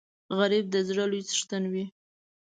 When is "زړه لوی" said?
0.87-1.21